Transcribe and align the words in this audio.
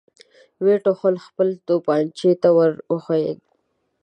ويې 0.63 0.77
ټوخل، 0.85 1.15
خپلې 1.25 1.53
توپانچې 1.67 2.31
ته 2.41 2.49
ور 2.57 2.71
وښويېد. 2.91 3.39